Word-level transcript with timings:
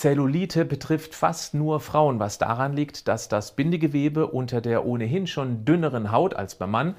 Zellulite 0.00 0.64
betrifft 0.64 1.14
fast 1.14 1.52
nur 1.52 1.78
Frauen, 1.78 2.20
was 2.20 2.38
daran 2.38 2.72
liegt, 2.72 3.06
dass 3.06 3.28
das 3.28 3.54
Bindegewebe 3.54 4.28
unter 4.28 4.62
der 4.62 4.86
ohnehin 4.86 5.26
schon 5.26 5.66
dünneren 5.66 6.10
Haut 6.10 6.32
als 6.32 6.54
beim 6.54 6.70
Mann 6.70 6.94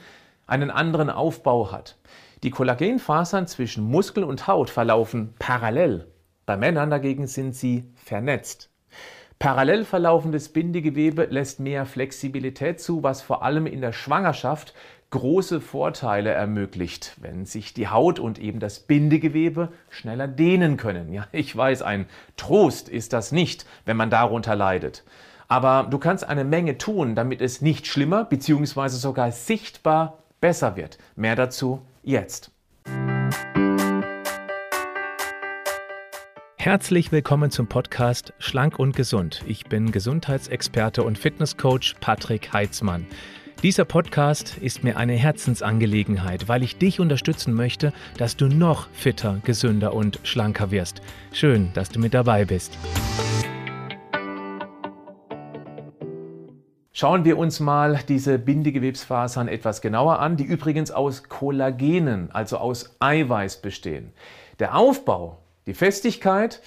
einen 0.45 0.69
anderen 0.69 1.09
Aufbau 1.09 1.71
hat. 1.71 1.97
Die 2.43 2.51
Kollagenfasern 2.51 3.47
zwischen 3.47 3.83
Muskel 3.85 4.23
und 4.23 4.45
Haut 4.45 4.69
verlaufen 4.69 5.33
parallel. 5.39 6.05
Bei 6.45 6.57
Männern 6.57 6.91
dagegen 6.91 7.25
sind 7.25 7.55
sie 7.55 7.91
vernetzt. 7.95 8.69
Parallel 9.39 9.83
verlaufendes 9.83 10.49
Bindegewebe 10.49 11.25
lässt 11.25 11.59
mehr 11.59 11.87
Flexibilität 11.87 12.79
zu, 12.79 13.01
was 13.01 13.23
vor 13.23 13.41
allem 13.41 13.65
in 13.65 13.81
der 13.81 13.93
Schwangerschaft 13.93 14.75
große 15.11 15.59
Vorteile 15.59 16.31
ermöglicht, 16.31 17.17
wenn 17.19 17.45
sich 17.45 17.73
die 17.73 17.89
Haut 17.89 18.17
und 18.17 18.39
eben 18.39 18.59
das 18.59 18.79
Bindegewebe 18.79 19.69
schneller 19.89 20.27
dehnen 20.27 20.77
können. 20.77 21.13
Ja, 21.13 21.27
ich 21.33 21.55
weiß, 21.55 21.81
ein 21.83 22.05
Trost 22.37 22.89
ist 22.89 23.13
das 23.13 23.31
nicht, 23.31 23.65
wenn 23.85 23.97
man 23.97 24.09
darunter 24.09 24.55
leidet. 24.55 25.03
Aber 25.47 25.85
du 25.89 25.99
kannst 25.99 26.23
eine 26.23 26.45
Menge 26.45 26.77
tun, 26.77 27.13
damit 27.13 27.41
es 27.41 27.61
nicht 27.61 27.87
schlimmer 27.87 28.23
bzw. 28.23 28.87
sogar 28.87 29.33
sichtbar 29.33 30.19
besser 30.39 30.77
wird. 30.77 30.97
Mehr 31.17 31.35
dazu 31.35 31.81
jetzt. 32.03 32.51
Herzlich 36.55 37.11
willkommen 37.11 37.51
zum 37.51 37.67
Podcast 37.67 38.33
Schlank 38.39 38.79
und 38.79 38.95
Gesund. 38.95 39.43
Ich 39.45 39.65
bin 39.65 39.91
Gesundheitsexperte 39.91 41.03
und 41.03 41.17
Fitnesscoach 41.17 41.95
Patrick 41.99 42.53
Heitzmann. 42.53 43.07
Dieser 43.63 43.85
Podcast 43.85 44.57
ist 44.57 44.83
mir 44.83 44.97
eine 44.97 45.13
Herzensangelegenheit, 45.13 46.47
weil 46.47 46.63
ich 46.63 46.79
dich 46.79 46.99
unterstützen 46.99 47.53
möchte, 47.53 47.93
dass 48.17 48.35
du 48.35 48.47
noch 48.47 48.89
fitter, 48.91 49.39
gesünder 49.43 49.93
und 49.93 50.19
schlanker 50.23 50.71
wirst. 50.71 51.03
Schön, 51.31 51.71
dass 51.75 51.89
du 51.89 51.99
mit 51.99 52.15
dabei 52.15 52.45
bist. 52.45 52.75
Schauen 56.91 57.23
wir 57.23 57.37
uns 57.37 57.59
mal 57.59 57.99
diese 58.07 58.39
Bindegewebsfasern 58.39 59.47
etwas 59.47 59.81
genauer 59.81 60.17
an, 60.17 60.37
die 60.37 60.43
übrigens 60.43 60.89
aus 60.89 61.25
Kollagenen, 61.29 62.31
also 62.31 62.57
aus 62.57 62.95
Eiweiß 62.99 63.61
bestehen. 63.61 64.11
Der 64.57 64.75
Aufbau, 64.75 65.37
die 65.67 65.75
Festigkeit, 65.75 66.63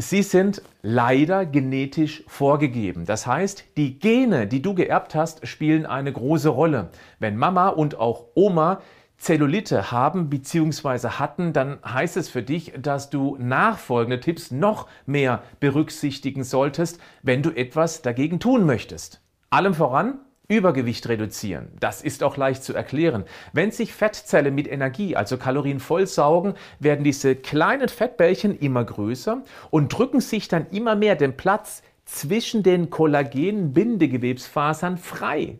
Sie 0.00 0.22
sind 0.22 0.62
leider 0.80 1.44
genetisch 1.44 2.22
vorgegeben. 2.28 3.04
Das 3.04 3.26
heißt, 3.26 3.64
die 3.76 3.98
Gene, 3.98 4.46
die 4.46 4.62
du 4.62 4.72
geerbt 4.72 5.16
hast, 5.16 5.44
spielen 5.48 5.86
eine 5.86 6.12
große 6.12 6.50
Rolle. 6.50 6.90
Wenn 7.18 7.36
Mama 7.36 7.68
und 7.70 7.98
auch 7.98 8.26
Oma 8.36 8.80
Zellulite 9.16 9.90
haben 9.90 10.30
bzw. 10.30 11.08
hatten, 11.18 11.52
dann 11.52 11.78
heißt 11.84 12.16
es 12.16 12.28
für 12.28 12.44
dich, 12.44 12.74
dass 12.80 13.10
du 13.10 13.36
nachfolgende 13.40 14.20
Tipps 14.20 14.52
noch 14.52 14.86
mehr 15.04 15.42
berücksichtigen 15.58 16.44
solltest, 16.44 17.00
wenn 17.24 17.42
du 17.42 17.50
etwas 17.50 18.00
dagegen 18.00 18.38
tun 18.38 18.66
möchtest. 18.66 19.20
Allem 19.50 19.74
voran 19.74 20.20
Übergewicht 20.50 21.06
reduzieren. 21.10 21.68
Das 21.78 22.00
ist 22.00 22.22
auch 22.22 22.38
leicht 22.38 22.64
zu 22.64 22.72
erklären. 22.72 23.24
Wenn 23.52 23.70
sich 23.70 23.92
Fettzellen 23.92 24.54
mit 24.54 24.66
Energie, 24.66 25.14
also 25.14 25.36
Kalorien 25.36 25.78
vollsaugen, 25.78 26.54
werden 26.80 27.04
diese 27.04 27.36
kleinen 27.36 27.90
Fettbällchen 27.90 28.58
immer 28.58 28.82
größer 28.82 29.42
und 29.68 29.88
drücken 29.90 30.22
sich 30.22 30.48
dann 30.48 30.66
immer 30.70 30.96
mehr 30.96 31.16
den 31.16 31.36
Platz 31.36 31.82
zwischen 32.06 32.62
den 32.62 32.88
Kollagen-Bindegewebsfasern 32.88 34.96
frei. 34.96 35.58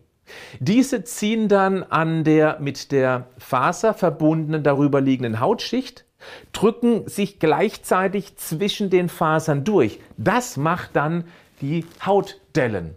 Diese 0.58 1.04
ziehen 1.04 1.48
dann 1.48 1.82
an 1.82 2.24
der 2.24 2.58
mit 2.58 2.90
der 2.90 3.26
Faser 3.36 3.92
verbundenen 3.92 4.62
darüber 4.62 5.02
liegenden 5.02 5.40
Hautschicht, 5.40 6.06
drücken 6.52 7.06
sich 7.06 7.38
gleichzeitig 7.38 8.36
zwischen 8.36 8.88
den 8.88 9.10
Fasern 9.10 9.64
durch. 9.64 10.00
Das 10.16 10.56
macht 10.56 10.96
dann 10.96 11.24
die 11.60 11.84
Hautdellen. 12.04 12.94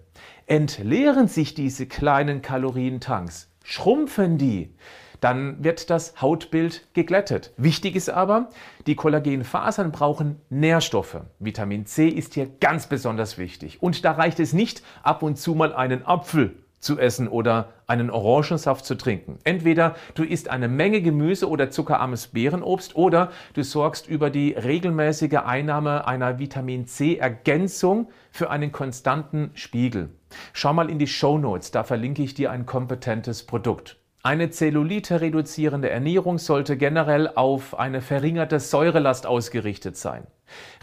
Entleeren 0.51 1.29
sich 1.29 1.53
diese 1.53 1.85
kleinen 1.85 2.41
Kalorientanks, 2.41 3.49
schrumpfen 3.63 4.37
die, 4.37 4.75
dann 5.21 5.63
wird 5.63 5.89
das 5.89 6.21
Hautbild 6.21 6.89
geglättet. 6.93 7.53
Wichtig 7.55 7.95
ist 7.95 8.09
aber, 8.09 8.49
die 8.85 8.95
Kollagenfasern 8.95 9.93
brauchen 9.93 10.41
Nährstoffe. 10.49 11.21
Vitamin 11.39 11.85
C 11.85 12.09
ist 12.09 12.33
hier 12.33 12.47
ganz 12.59 12.87
besonders 12.87 13.37
wichtig. 13.37 13.81
Und 13.81 14.03
da 14.03 14.11
reicht 14.11 14.41
es 14.41 14.51
nicht, 14.51 14.83
ab 15.03 15.23
und 15.23 15.37
zu 15.37 15.55
mal 15.55 15.73
einen 15.73 16.05
Apfel 16.05 16.60
zu 16.81 16.99
essen 16.99 17.27
oder 17.27 17.69
einen 17.87 18.09
Orangensaft 18.09 18.85
zu 18.85 18.95
trinken. 18.95 19.37
Entweder 19.43 19.95
du 20.15 20.23
isst 20.23 20.49
eine 20.49 20.67
Menge 20.67 21.01
Gemüse 21.01 21.47
oder 21.47 21.69
zuckerarmes 21.69 22.27
Beerenobst 22.27 22.95
oder 22.95 23.31
du 23.53 23.63
sorgst 23.63 24.07
über 24.07 24.29
die 24.29 24.51
regelmäßige 24.51 25.37
Einnahme 25.45 26.07
einer 26.07 26.39
Vitamin 26.39 26.87
C 26.87 27.15
Ergänzung 27.15 28.09
für 28.31 28.49
einen 28.49 28.71
konstanten 28.71 29.51
Spiegel. 29.53 30.09
Schau 30.53 30.73
mal 30.73 30.89
in 30.89 30.99
die 30.99 31.07
Show 31.07 31.37
Notes, 31.37 31.71
da 31.71 31.83
verlinke 31.83 32.23
ich 32.23 32.33
dir 32.33 32.51
ein 32.51 32.65
kompetentes 32.65 33.45
Produkt. 33.45 33.97
Eine 34.23 34.51
Zellulite-reduzierende 34.51 35.89
Ernährung 35.89 36.37
sollte 36.37 36.77
generell 36.77 37.27
auf 37.27 37.77
eine 37.79 38.01
verringerte 38.01 38.59
Säurelast 38.59 39.25
ausgerichtet 39.25 39.97
sein. 39.97 40.27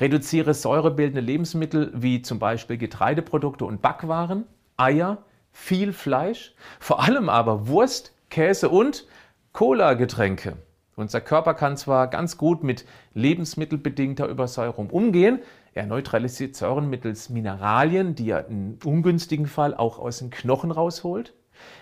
Reduziere 0.00 0.54
säurebildende 0.54 1.20
Lebensmittel 1.20 1.92
wie 1.94 2.22
zum 2.22 2.40
Beispiel 2.40 2.78
Getreideprodukte 2.78 3.64
und 3.64 3.80
Backwaren, 3.80 4.44
Eier, 4.76 5.18
viel 5.52 5.92
Fleisch, 5.92 6.54
vor 6.80 7.02
allem 7.02 7.28
aber 7.28 7.68
Wurst, 7.68 8.14
Käse 8.30 8.68
und 8.68 9.06
Cola-Getränke. 9.52 10.56
Unser 10.96 11.20
Körper 11.20 11.54
kann 11.54 11.76
zwar 11.76 12.08
ganz 12.08 12.36
gut 12.36 12.64
mit 12.64 12.84
lebensmittelbedingter 13.14 14.26
Übersäuerung 14.26 14.90
umgehen, 14.90 15.40
er 15.78 15.86
neutralisiert 15.86 16.56
Säuren 16.56 16.90
mittels 16.90 17.28
Mineralien, 17.28 18.16
die 18.16 18.30
er 18.30 18.48
im 18.48 18.78
ungünstigen 18.84 19.46
Fall 19.46 19.74
auch 19.74 20.00
aus 20.00 20.18
den 20.18 20.30
Knochen 20.30 20.72
rausholt. 20.72 21.34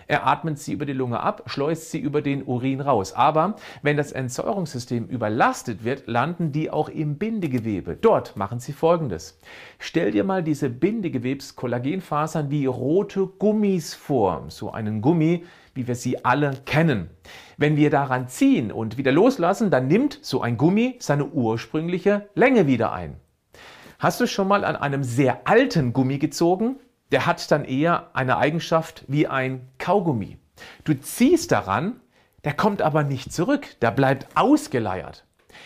Er 0.07 0.25
atmet 0.25 0.57
sie 0.57 0.73
über 0.73 0.85
die 0.85 0.93
Lunge 0.93 1.19
ab, 1.19 1.43
schleust 1.47 1.91
sie 1.91 1.99
über 1.99 2.21
den 2.21 2.43
Urin 2.43 2.81
raus. 2.81 3.13
Aber 3.13 3.55
wenn 3.81 3.97
das 3.97 4.11
Entsäuerungssystem 4.11 5.05
überlastet 5.07 5.83
wird, 5.83 6.07
landen 6.07 6.51
die 6.51 6.69
auch 6.71 6.89
im 6.89 7.17
Bindegewebe. 7.17 7.97
Dort 7.99 8.37
machen 8.37 8.59
sie 8.59 8.73
folgendes. 8.73 9.39
Stell 9.79 10.11
dir 10.11 10.23
mal 10.23 10.43
diese 10.43 10.69
Bindegewebskollagenfasern 10.69 12.49
wie 12.49 12.65
rote 12.65 13.27
Gummis 13.27 13.93
vor. 13.93 14.45
So 14.47 14.71
einen 14.71 15.01
Gummi, 15.01 15.45
wie 15.73 15.87
wir 15.87 15.95
sie 15.95 16.23
alle 16.23 16.51
kennen. 16.65 17.09
Wenn 17.57 17.75
wir 17.75 17.89
daran 17.89 18.27
ziehen 18.27 18.71
und 18.71 18.97
wieder 18.97 19.11
loslassen, 19.11 19.71
dann 19.71 19.87
nimmt 19.87 20.19
so 20.21 20.41
ein 20.41 20.57
Gummi 20.57 20.95
seine 20.99 21.25
ursprüngliche 21.25 22.29
Länge 22.33 22.67
wieder 22.67 22.93
ein. 22.93 23.17
Hast 23.99 24.19
du 24.21 24.27
schon 24.27 24.47
mal 24.47 24.63
an 24.63 24.75
einem 24.75 25.03
sehr 25.03 25.47
alten 25.47 25.91
Gummi 25.91 26.19
gezogen? 26.19 26.77
Der 27.11 27.25
hat 27.25 27.49
dann 27.51 27.65
eher 27.65 28.09
eine 28.13 28.37
Eigenschaft 28.37 29.05
wie 29.07 29.27
ein 29.27 29.67
Kaugummi. 29.77 30.37
Du 30.83 30.93
ziehst 30.93 31.51
daran, 31.51 31.99
der 32.43 32.53
kommt 32.53 32.81
aber 32.81 33.03
nicht 33.03 33.31
zurück, 33.31 33.75
der 33.81 33.91
bleibt 33.91 34.27
ausgeleiert. 34.35 35.25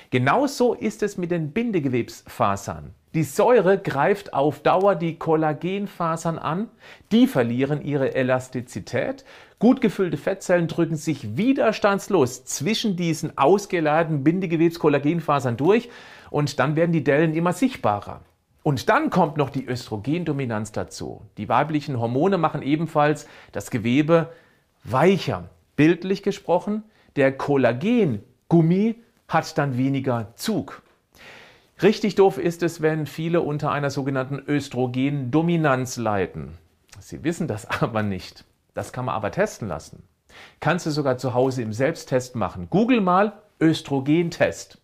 Genauso 0.10 0.74
ist 0.74 1.04
es 1.04 1.18
mit 1.18 1.32
den 1.32 1.52
Bindegewebsfasern. 1.52 2.94
Die 3.14 3.24
Säure 3.24 3.78
greift 3.78 4.34
auf 4.34 4.62
Dauer 4.62 4.96
die 4.96 5.20
Kollagenfasern 5.20 6.40
an, 6.40 6.70
die 7.12 7.28
verlieren 7.28 7.82
ihre 7.82 8.16
Elastizität. 8.16 9.26
Gut 9.60 9.82
gefüllte 9.82 10.16
Fettzellen 10.16 10.70
drücken 10.70 10.96
sich 10.96 11.36
widerstandslos 11.36 12.46
zwischen 12.46 12.96
diesen 12.96 13.38
ausgeleierten 13.38 14.24
Bindegewebskollagenfasern 14.24 15.58
durch 15.58 15.90
und 16.30 16.58
dann 16.60 16.78
werden 16.78 16.94
die 16.94 17.04
Dellen 17.04 17.34
immer 17.34 17.52
sichtbarer. 17.52 18.22
Und 18.64 18.90
dann 18.90 19.10
kommt 19.10 19.38
noch 19.38 19.50
die 19.50 19.66
Östrogendominanz 19.66 20.72
dazu. 20.72 21.22
Die 21.38 21.50
weiblichen 21.50 22.00
Hormone 22.00 22.38
machen 22.38 22.62
ebenfalls 22.62 23.28
das 23.52 23.72
Gewebe 23.72 24.32
weicher. 24.84 25.50
Bildlich 25.76 26.22
gesprochen, 26.22 26.84
der 27.16 27.36
Kollagengummi 27.36 28.96
hat 29.28 29.58
dann 29.58 29.78
weniger 29.78 30.34
Zug. 30.36 30.84
Richtig 31.82 32.14
doof 32.16 32.38
ist 32.38 32.62
es, 32.62 32.82
wenn 32.82 33.08
viele 33.08 33.42
unter 33.42 33.72
einer 33.72 33.90
sogenannten 33.90 34.38
Östrogendominanz 34.38 35.98
leiden. 35.98 36.58
Sie 37.00 37.24
wissen 37.24 37.48
das 37.48 37.66
aber 37.82 38.04
nicht. 38.04 38.46
Das 38.74 38.94
kann 38.94 39.06
man 39.06 39.16
aber 39.16 39.32
testen 39.32 39.68
lassen. 39.68 40.04
Kannst 40.60 40.86
du 40.86 40.92
sogar 40.92 41.18
zu 41.18 41.34
Hause 41.34 41.62
im 41.62 41.74
Selbsttest 41.74 42.36
machen. 42.36 42.68
Google 42.70 43.02
mal 43.02 43.34
Östrogentest. 43.60 44.81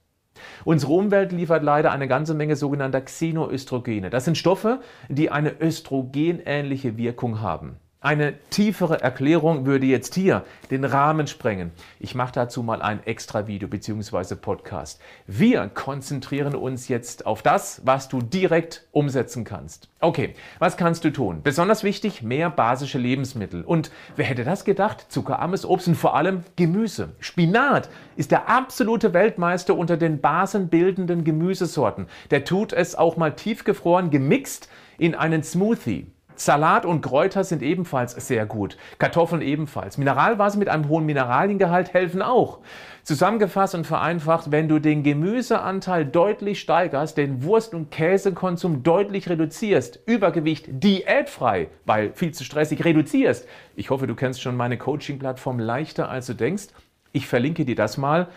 Unsere 0.66 0.94
Umwelt 0.94 1.32
liefert 1.32 1.64
leider 1.64 1.92
eine 1.92 2.08
ganze 2.08 2.34
Menge 2.34 2.56
sogenannter 2.56 3.02
Xenoöstrogene. 3.02 4.10
Das 4.10 4.26
sind 4.26 4.38
Stoffe, 4.38 4.80
die 5.10 5.30
eine 5.30 5.62
östrogenähnliche 5.62 6.98
Wirkung 6.98 7.42
haben. 7.42 7.78
Eine 8.00 8.36
tiefere 8.52 9.02
Erklärung 9.02 9.66
würde 9.66 9.88
jetzt 9.88 10.14
hier 10.14 10.44
den 10.70 10.84
Rahmen 10.84 11.26
sprengen. 11.26 11.72
Ich 12.00 12.14
mache 12.14 12.32
dazu 12.32 12.62
mal 12.62 12.80
ein 12.84 13.04
extra 13.08 13.48
Video 13.48 13.68
bzw. 13.68 14.36
Podcast. 14.36 15.02
Wir 15.26 15.68
konzentrieren 15.68 16.54
uns 16.54 16.90
jetzt 16.90 17.26
auf 17.26 17.42
das, 17.42 17.82
was 17.86 18.08
du 18.08 18.22
direkt 18.22 18.86
umsetzen 18.92 19.46
kannst. 19.46 19.90
Okay, 20.00 20.36
was 20.60 20.78
kannst 20.78 21.06
du 21.06 21.12
tun? 21.12 21.42
Besonders 21.42 21.84
wichtig, 21.84 22.22
mehr 22.22 22.52
basische 22.52 23.00
Lebensmittel. 23.00 23.64
Und 23.64 23.90
wer 24.16 24.26
hätte 24.26 24.44
das 24.44 24.64
gedacht? 24.64 25.08
Zuckerarmes 25.10 25.66
Obst 25.66 25.88
und 25.88 25.96
vor 25.96 26.16
allem 26.16 26.44
Gemüse. 26.56 27.16
Spinat 27.20 27.90
ist 28.16 28.30
der 28.30 28.48
absolute 28.48 29.16
Weltmeister 29.16 29.76
unter 29.76 29.98
den 29.98 30.22
basenbildenden 30.22 31.24
Gemüsesorten. 31.24 32.06
Der 32.30 32.46
tut 32.46 32.74
es 32.74 32.94
auch 32.94 33.18
mal 33.18 33.36
tiefgefroren 33.36 34.12
gemixt 34.12 34.70
in 35.00 35.16
einen 35.16 35.42
Smoothie. 35.42 36.12
Salat 36.38 36.86
und 36.86 37.02
Kräuter 37.02 37.44
sind 37.44 37.64
ebenfalls 37.64 38.14
sehr 38.14 38.46
gut. 38.46 38.78
Kartoffeln 39.00 39.42
ebenfalls. 39.42 39.98
Mineralwasser 39.98 40.60
mit 40.60 40.70
einem 40.70 40.88
hohen 40.88 41.06
Mineraliengehalt 41.06 41.94
helfen 41.94 42.22
auch. 42.22 42.60
Zusammengefasst 43.04 43.74
und 43.74 43.88
vereinfacht, 43.88 44.52
wenn 44.52 44.68
du 44.68 44.80
den 44.80 45.02
Gemüseanteil 45.02 46.06
deutlich 46.06 46.60
steigerst, 46.60 47.18
den 47.18 47.44
Wurst- 47.44 47.74
und 47.74 47.90
Käsekonsum 47.90 48.84
deutlich 48.84 49.30
reduzierst, 49.30 50.00
Übergewicht 50.06 50.66
diätfrei, 50.70 51.70
weil 51.86 52.14
viel 52.14 52.34
zu 52.34 52.44
stressig 52.44 52.86
reduzierst. 52.86 53.48
Ich 53.76 53.90
hoffe, 53.90 54.06
du 54.06 54.14
kennst 54.14 54.42
schon 54.42 54.56
meine 54.56 54.78
Coaching-Plattform 54.78 55.60
leichter 55.60 56.10
als 56.10 56.28
du 56.28 56.36
denkst. 56.36 56.68
Ich 57.14 57.26
verlinke 57.26 57.66
dir 57.66 57.76
das 57.76 57.98
mal 57.98 58.28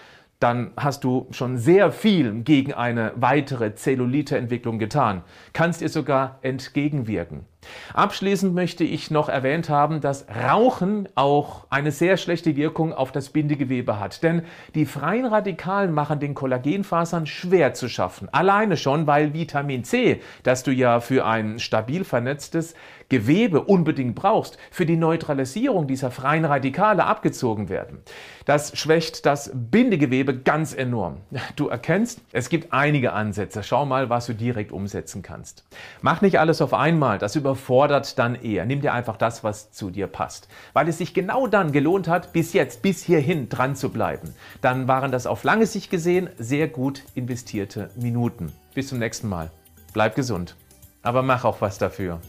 dann 0.40 0.72
hast 0.76 1.04
du 1.04 1.28
schon 1.30 1.58
sehr 1.58 1.92
viel 1.92 2.42
gegen 2.42 2.72
eine 2.72 3.12
weitere 3.14 3.74
Zellulite-Entwicklung 3.74 4.78
getan, 4.78 5.22
kannst 5.52 5.82
ihr 5.82 5.90
sogar 5.90 6.38
entgegenwirken. 6.40 7.44
Abschließend 7.94 8.54
möchte 8.54 8.84
ich 8.84 9.10
noch 9.10 9.28
erwähnt 9.28 9.68
haben, 9.68 10.00
dass 10.00 10.26
Rauchen 10.28 11.08
auch 11.14 11.66
eine 11.70 11.92
sehr 11.92 12.16
schlechte 12.16 12.56
Wirkung 12.56 12.92
auf 12.92 13.12
das 13.12 13.30
Bindegewebe 13.30 13.98
hat. 14.00 14.22
Denn 14.22 14.42
die 14.74 14.86
freien 14.86 15.26
Radikalen 15.26 15.92
machen 15.92 16.20
den 16.20 16.34
Kollagenfasern 16.34 17.26
schwer 17.26 17.74
zu 17.74 17.88
schaffen. 17.88 18.28
Alleine 18.32 18.76
schon, 18.76 19.06
weil 19.06 19.34
Vitamin 19.34 19.84
C, 19.84 20.20
das 20.42 20.62
du 20.62 20.70
ja 20.70 21.00
für 21.00 21.26
ein 21.26 21.58
stabil 21.58 22.04
vernetztes 22.04 22.74
Gewebe 23.10 23.62
unbedingt 23.62 24.14
brauchst, 24.14 24.56
für 24.70 24.86
die 24.86 24.96
Neutralisierung 24.96 25.88
dieser 25.88 26.12
freien 26.12 26.44
Radikale 26.44 27.04
abgezogen 27.04 27.68
werden. 27.68 27.98
Das 28.44 28.78
schwächt 28.78 29.26
das 29.26 29.50
Bindegewebe 29.52 30.38
ganz 30.38 30.74
enorm. 30.74 31.18
Du 31.56 31.68
erkennst, 31.68 32.20
es 32.32 32.48
gibt 32.48 32.72
einige 32.72 33.12
Ansätze. 33.12 33.64
Schau 33.64 33.84
mal, 33.84 34.10
was 34.10 34.26
du 34.26 34.34
direkt 34.34 34.70
umsetzen 34.70 35.22
kannst. 35.22 35.64
Mach 36.02 36.20
nicht 36.20 36.38
alles 36.38 36.62
auf 36.62 36.72
einmal. 36.72 37.18
Das 37.18 37.34
über 37.34 37.49
überfordert 37.50 38.16
dann 38.18 38.36
eher. 38.36 38.64
Nimm 38.64 38.80
dir 38.80 38.92
einfach 38.92 39.16
das, 39.16 39.42
was 39.42 39.72
zu 39.72 39.90
dir 39.90 40.06
passt. 40.06 40.48
Weil 40.72 40.88
es 40.88 40.98
sich 40.98 41.14
genau 41.14 41.48
dann 41.48 41.72
gelohnt 41.72 42.06
hat, 42.06 42.32
bis 42.32 42.52
jetzt, 42.52 42.80
bis 42.80 43.02
hierhin 43.02 43.48
dran 43.48 43.74
zu 43.74 43.90
bleiben. 43.90 44.32
Dann 44.60 44.86
waren 44.86 45.10
das 45.10 45.26
auf 45.26 45.42
lange 45.42 45.66
Sicht 45.66 45.90
gesehen 45.90 46.30
sehr 46.38 46.68
gut 46.68 47.02
investierte 47.14 47.90
Minuten. 47.96 48.52
Bis 48.74 48.88
zum 48.88 48.98
nächsten 48.98 49.28
Mal. 49.28 49.50
Bleib 49.92 50.14
gesund. 50.14 50.54
Aber 51.02 51.22
mach 51.22 51.44
auch 51.44 51.60
was 51.60 51.78
dafür. 51.78 52.20